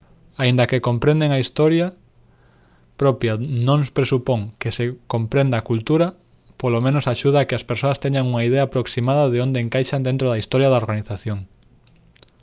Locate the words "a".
1.33-1.41, 5.57-5.67, 7.39-7.47